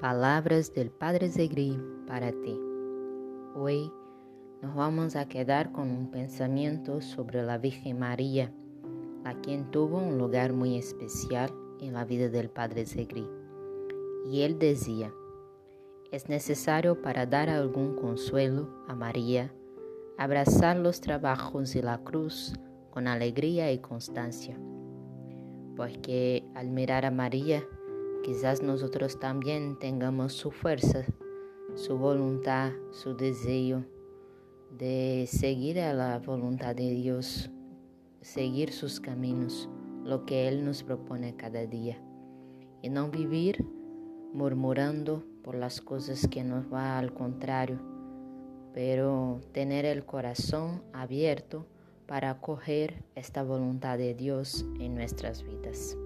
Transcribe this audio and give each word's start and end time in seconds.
Palabras 0.00 0.72
del 0.72 0.90
Padre 0.90 1.28
Zegri 1.28 1.78
para 2.06 2.32
ti. 2.32 2.58
Hoy 3.54 3.92
nos 4.62 4.74
vamos 4.74 5.14
a 5.14 5.28
quedar 5.28 5.72
con 5.72 5.90
un 5.90 6.10
pensamiento 6.10 7.02
sobre 7.02 7.42
la 7.42 7.58
Virgen 7.58 7.98
María, 7.98 8.50
a 9.26 9.34
quien 9.34 9.70
tuvo 9.70 9.98
un 9.98 10.16
lugar 10.16 10.54
muy 10.54 10.78
especial 10.78 11.52
en 11.80 11.92
la 11.92 12.06
vida 12.06 12.30
del 12.30 12.48
Padre 12.48 12.86
Zegri. 12.86 13.28
Y 14.24 14.40
él 14.40 14.58
decía, 14.58 15.12
es 16.10 16.30
necesario 16.30 17.02
para 17.02 17.26
dar 17.26 17.50
algún 17.50 17.94
consuelo 17.94 18.70
a 18.88 18.94
María, 18.94 19.52
abrazar 20.16 20.78
los 20.78 21.02
trabajos 21.02 21.74
de 21.74 21.82
la 21.82 21.98
cruz 21.98 22.54
con 22.88 23.06
alegría 23.06 23.70
y 23.70 23.80
constancia, 23.80 24.58
porque 25.76 26.42
al 26.54 26.70
mirar 26.70 27.04
a 27.04 27.10
María, 27.10 27.62
Quizás 28.22 28.62
nosotros 28.62 29.18
también 29.18 29.78
tengamos 29.78 30.34
su 30.34 30.50
fuerza, 30.50 31.04
su 31.74 31.96
voluntad, 31.96 32.72
su 32.90 33.16
deseo 33.16 33.84
de 34.76 35.26
seguir 35.26 35.80
a 35.80 35.94
la 35.94 36.18
voluntad 36.18 36.76
de 36.76 36.90
Dios, 36.90 37.50
seguir 38.20 38.72
sus 38.72 39.00
caminos, 39.00 39.68
lo 40.04 40.26
que 40.26 40.48
Él 40.48 40.64
nos 40.64 40.82
propone 40.82 41.34
cada 41.34 41.66
día, 41.66 41.98
y 42.82 42.90
no 42.90 43.10
vivir 43.10 43.64
murmurando 44.34 45.24
por 45.42 45.54
las 45.54 45.80
cosas 45.80 46.28
que 46.28 46.44
nos 46.44 46.72
va 46.72 46.98
al 46.98 47.14
contrario, 47.14 47.80
pero 48.74 49.40
tener 49.52 49.86
el 49.86 50.04
corazón 50.04 50.82
abierto 50.92 51.66
para 52.06 52.30
acoger 52.30 53.02
esta 53.14 53.42
voluntad 53.42 53.96
de 53.96 54.14
Dios 54.14 54.66
en 54.78 54.94
nuestras 54.94 55.42
vidas. 55.42 55.96